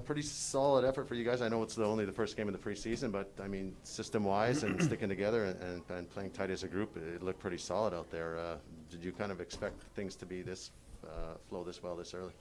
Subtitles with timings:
[0.00, 1.42] pretty solid effort for you guys.
[1.42, 4.62] I know it's the, only the first game of the preseason, but I mean, system-wise
[4.62, 7.94] and sticking together and, and, and, playing tight as a group, it looked pretty solid
[7.94, 8.38] out there.
[8.38, 8.56] Uh,
[8.90, 10.70] did you kind of expect things to be this
[11.04, 12.32] uh, flow this well this early?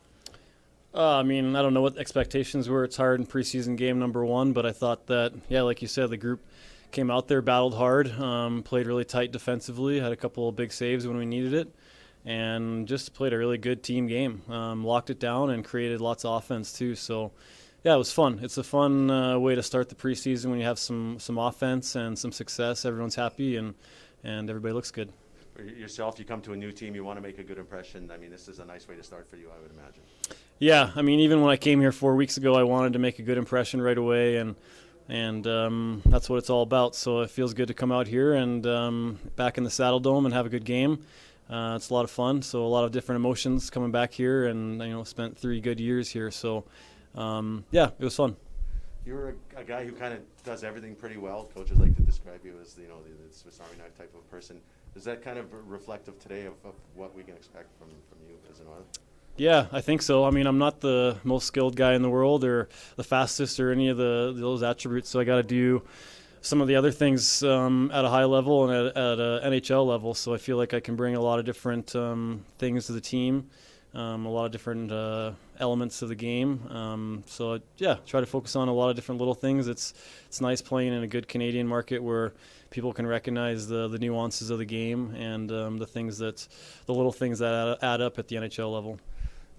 [0.93, 2.83] Uh, I mean, I don't know what expectations were.
[2.83, 6.09] It's hard in preseason game number one, but I thought that, yeah, like you said,
[6.09, 6.43] the group
[6.91, 10.71] came out there, battled hard, um, played really tight defensively, had a couple of big
[10.71, 11.75] saves when we needed it,
[12.29, 14.43] and just played a really good team game.
[14.49, 16.93] Um, locked it down and created lots of offense too.
[16.93, 17.31] So,
[17.83, 18.39] yeah, it was fun.
[18.43, 21.95] It's a fun uh, way to start the preseason when you have some some offense
[21.95, 22.85] and some success.
[22.85, 23.73] Everyone's happy and
[24.23, 25.11] and everybody looks good
[25.77, 28.09] yourself, you come to a new team, you want to make a good impression.
[28.11, 30.03] I mean, this is a nice way to start for you, I would imagine.
[30.57, 33.19] Yeah, I mean, even when I came here four weeks ago, I wanted to make
[33.19, 34.55] a good impression right away, and
[35.09, 36.95] and um, that's what it's all about.
[36.95, 40.33] So it feels good to come out here and um, back in the Saddledome and
[40.33, 41.03] have a good game.
[41.49, 42.41] Uh, it's a lot of fun.
[42.41, 45.79] So a lot of different emotions coming back here, and you know, spent three good
[45.79, 46.31] years here.
[46.31, 46.65] So
[47.15, 48.35] um, yeah, it was fun.
[49.05, 51.49] You're a, a guy who kind of does everything pretty well.
[51.55, 54.29] Coaches like to describe you as you know the, the Swiss Army knife type of
[54.29, 54.61] person.
[54.95, 58.35] Is that kind of reflective today of, of what we can expect from, from you
[58.51, 58.83] as an Oiler?
[59.37, 60.25] Yeah, I think so.
[60.25, 63.71] I mean, I'm not the most skilled guy in the world or the fastest or
[63.71, 65.81] any of the those attributes, so I got to do
[66.41, 69.85] some of the other things um, at a high level and at, at a NHL
[69.85, 70.13] level.
[70.13, 73.01] So I feel like I can bring a lot of different um, things to the
[73.01, 73.49] team,
[73.93, 76.65] um, a lot of different uh, elements of the game.
[76.69, 79.67] Um, so yeah, try to focus on a lot of different little things.
[79.67, 79.93] It's
[80.27, 82.33] it's nice playing in a good Canadian market where
[82.69, 86.47] people can recognize the the nuances of the game and um, the things that
[86.85, 88.99] the little things that add up at the NHL level.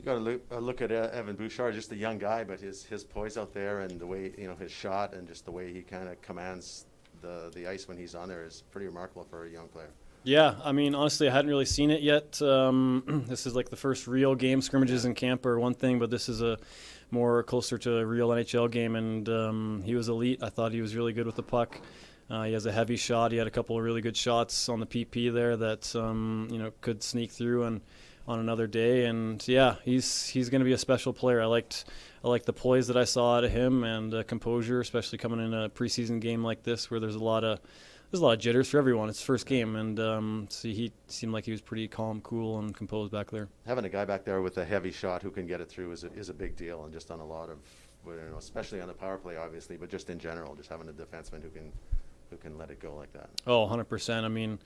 [0.01, 2.59] You got to look, uh, look at uh, Evan Bouchard, just a young guy, but
[2.59, 5.51] his his poise out there and the way you know his shot and just the
[5.51, 6.87] way he kind of commands
[7.21, 9.91] the the ice when he's on there is pretty remarkable for a young player.
[10.23, 12.41] Yeah, I mean, honestly, I hadn't really seen it yet.
[12.41, 14.63] Um, this is like the first real game.
[14.63, 16.57] Scrimmages in camp are one thing, but this is a
[17.11, 20.43] more closer to a real NHL game, and um, he was elite.
[20.43, 21.79] I thought he was really good with the puck.
[22.31, 23.33] Uh, he has a heavy shot.
[23.33, 26.59] He had a couple of really good shots on the PP there that um, you
[26.59, 27.83] know could sneak through and
[28.31, 29.07] on another day.
[29.07, 31.43] And yeah, he's he's going to be a special player.
[31.43, 31.85] I liked
[32.25, 35.45] I liked the poise that I saw out of him and uh, composure, especially coming
[35.45, 37.61] in a preseason game like this where there's a lot of
[38.11, 39.09] there's a lot of jitters for everyone.
[39.09, 42.75] It's first game, and um, so he seemed like he was pretty calm, cool, and
[42.75, 43.49] composed back there.
[43.67, 46.03] Having a guy back there with a heavy shot who can get it through is
[46.03, 47.59] a, is a big deal, and just on a lot of,
[48.07, 50.93] you know, especially on the power play, obviously, but just in general, just having a
[50.93, 51.71] defenseman who can
[52.31, 53.29] who can let it go like that.
[53.47, 54.25] Oh, 100%.
[54.25, 54.59] I mean,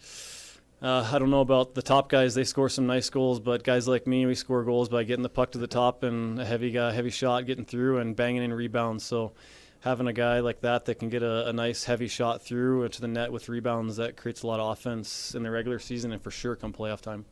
[0.85, 3.89] uh, I don't know about the top guys; they score some nice goals, but guys
[3.89, 6.71] like me, we score goals by getting the puck to the top and a heavy
[6.71, 9.03] guy, heavy shot, getting through and banging in rebounds.
[9.03, 9.33] So,
[9.81, 13.01] having a guy like that that can get a, a nice heavy shot through to
[13.01, 16.23] the net with rebounds that creates a lot of offense in the regular season and
[16.23, 17.25] for sure come playoff time.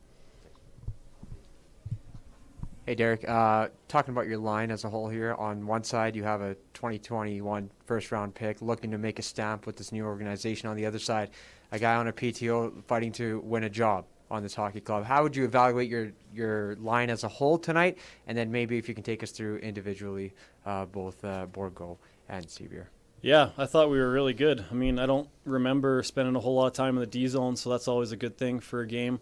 [2.85, 3.27] Hey, Derek.
[3.27, 6.55] Uh, talking about your line as a whole here, on one side you have a
[6.73, 10.67] 2021 first round pick looking to make a stamp with this new organization.
[10.67, 11.29] On the other side,
[11.71, 15.05] a guy on a PTO fighting to win a job on this hockey club.
[15.05, 17.99] How would you evaluate your, your line as a whole tonight?
[18.27, 20.33] And then maybe if you can take us through individually,
[20.65, 22.87] uh, both uh, Bourgault and Sceviour.
[23.21, 24.65] Yeah, I thought we were really good.
[24.69, 27.55] I mean, I don't remember spending a whole lot of time in the D zone,
[27.55, 29.21] so that's always a good thing for a game.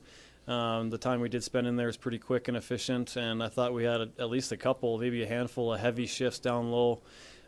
[0.51, 3.47] Um, the time we did spend in there was pretty quick and efficient, and I
[3.47, 6.71] thought we had a, at least a couple, maybe a handful of heavy shifts down
[6.71, 7.01] low.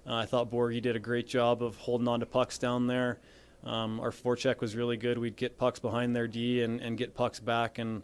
[0.07, 3.19] Uh, I thought Borgie did a great job of holding on to pucks down there.
[3.65, 5.17] Um, our forecheck was really good.
[5.17, 7.77] We'd get pucks behind their D and, and get pucks back.
[7.77, 8.03] And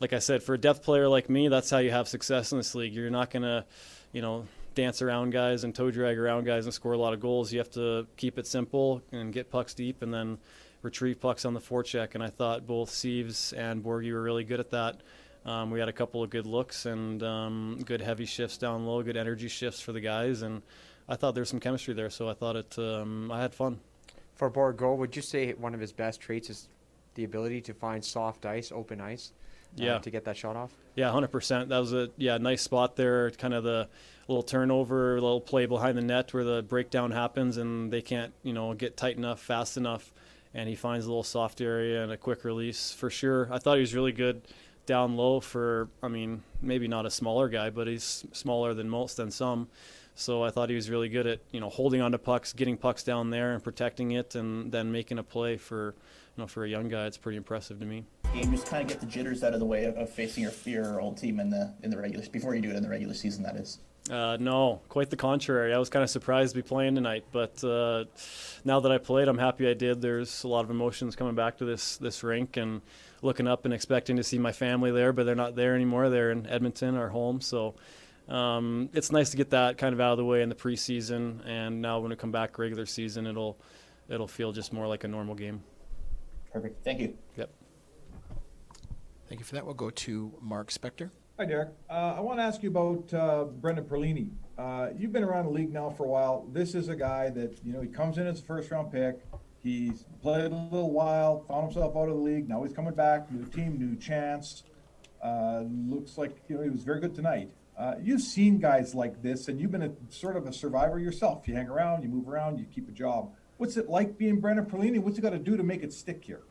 [0.00, 2.58] like I said, for a depth player like me, that's how you have success in
[2.58, 2.92] this league.
[2.92, 3.64] You're not going to,
[4.10, 7.20] you know, dance around guys and toe drag around guys and score a lot of
[7.20, 7.52] goals.
[7.52, 10.38] You have to keep it simple and get pucks deep and then–
[10.86, 14.60] retrieve pucks on the forecheck, and I thought both Sieves and Borgie were really good
[14.60, 15.02] at that.
[15.44, 19.02] Um, we had a couple of good looks and um, good heavy shifts down low,
[19.02, 20.62] good energy shifts for the guys, and
[21.08, 22.10] I thought there was some chemistry there.
[22.10, 22.78] So I thought it.
[22.78, 23.80] Um, I had fun.
[24.34, 26.68] For Bourgault, would you say one of his best traits is
[27.14, 29.32] the ability to find soft ice, open ice,
[29.78, 29.98] uh, yeah.
[29.98, 30.72] to get that shot off?
[30.94, 31.68] Yeah, hundred percent.
[31.68, 33.30] That was a yeah nice spot there.
[33.32, 33.88] Kind of the
[34.28, 38.52] little turnover, little play behind the net where the breakdown happens, and they can't you
[38.52, 40.12] know get tight enough, fast enough
[40.56, 43.46] and he finds a little soft area and a quick release for sure.
[43.52, 44.40] I thought he was really good
[44.86, 49.18] down low for, I mean, maybe not a smaller guy, but he's smaller than most
[49.18, 49.68] and some.
[50.14, 53.04] So I thought he was really good at, you know, holding onto pucks, getting pucks
[53.04, 55.94] down there and protecting it and then making a play for,
[56.36, 57.04] you know, for a young guy.
[57.04, 58.06] It's pretty impressive to me.
[58.32, 60.52] Game just kind of get the jitters out of the way of, of facing your,
[60.64, 63.12] your old team in the in the regular before you do it in the regular
[63.12, 63.42] season.
[63.42, 63.78] That is.
[64.10, 65.74] Uh, no, quite the contrary.
[65.74, 68.04] I was kind of surprised to be playing tonight, but uh,
[68.64, 70.00] now that I played, I'm happy I did.
[70.00, 72.82] There's a lot of emotions coming back to this this rink and
[73.22, 76.08] looking up and expecting to see my family there, but they're not there anymore.
[76.08, 77.40] They're in Edmonton, our home.
[77.40, 77.74] So
[78.28, 81.44] um, it's nice to get that kind of out of the way in the preseason,
[81.46, 83.58] and now when we come back regular season, it'll
[84.08, 85.62] it'll feel just more like a normal game.
[86.52, 86.84] Perfect.
[86.84, 87.16] Thank you.
[87.36, 87.50] Yep.
[89.28, 89.64] Thank you for that.
[89.64, 91.10] We'll go to Mark Spector.
[91.38, 91.68] Hi, Derek.
[91.90, 94.30] Uh, I want to ask you about uh, Brendan Perlini.
[94.56, 96.46] Uh, you've been around the league now for a while.
[96.50, 99.18] This is a guy that, you know, he comes in as a first round pick.
[99.62, 102.48] He's played a little while, found himself out of the league.
[102.48, 104.62] Now he's coming back, new team, new chance.
[105.22, 107.50] Uh, looks like, you know, he was very good tonight.
[107.78, 111.46] Uh, you've seen guys like this, and you've been a, sort of a survivor yourself.
[111.46, 113.30] You hang around, you move around, you keep a job.
[113.58, 115.00] What's it like being Brendan Perlini?
[115.00, 116.44] What's he got to do to make it stick here?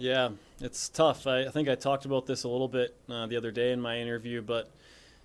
[0.00, 0.30] Yeah,
[0.62, 1.26] it's tough.
[1.26, 3.82] I, I think I talked about this a little bit uh, the other day in
[3.82, 4.70] my interview, but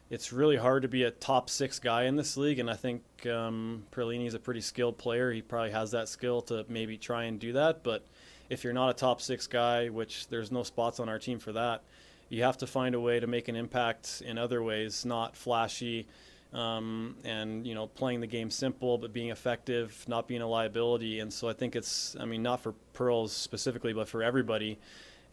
[0.09, 2.59] it's really hard to be a top six guy in this league.
[2.59, 5.31] And I think um, Perlini is a pretty skilled player.
[5.31, 7.83] He probably has that skill to maybe try and do that.
[7.83, 8.05] But
[8.49, 11.53] if you're not a top six guy, which there's no spots on our team for
[11.53, 11.81] that,
[12.27, 16.05] you have to find a way to make an impact in other ways, not flashy.
[16.53, 21.19] Um, and you know playing the game simple but being effective, not being a liability.
[21.19, 24.79] And so I think it's I mean not for Pearls specifically, but for everybody.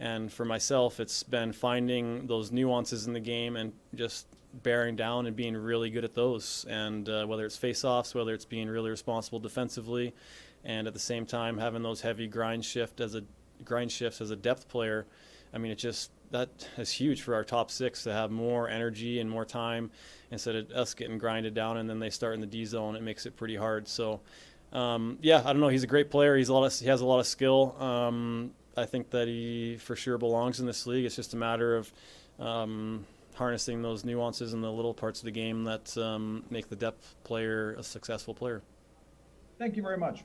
[0.00, 5.26] And for myself, it's been finding those nuances in the game and just bearing down
[5.26, 6.66] and being really good at those.
[6.68, 10.12] And uh, whether it's face-offs, whether it's being really responsible defensively,
[10.64, 13.22] and at the same time having those heavy grind shift as a
[13.64, 15.06] grind shifts as a depth player.
[15.54, 19.20] I mean, it just that is huge for our top six to have more energy
[19.20, 19.90] and more time
[20.30, 22.96] instead of us getting grinded down and then they start in the D zone.
[22.96, 23.86] It makes it pretty hard.
[23.86, 24.20] So,
[24.72, 25.68] um, yeah, I don't know.
[25.68, 26.36] He's a great player.
[26.36, 27.76] He's a lot of, he has a lot of skill.
[27.78, 31.04] Um, I think that he for sure belongs in this league.
[31.04, 31.92] It's just a matter of
[32.38, 36.76] um, harnessing those nuances and the little parts of the game that um, make the
[36.76, 38.62] depth player a successful player.
[39.58, 40.24] Thank you very much.